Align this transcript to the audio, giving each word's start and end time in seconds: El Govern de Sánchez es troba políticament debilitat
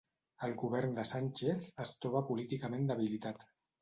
El 0.45 0.55
Govern 0.61 0.95
de 0.99 1.03
Sánchez 1.09 1.67
es 1.85 1.91
troba 2.07 2.23
políticament 2.31 2.93
debilitat 2.93 3.51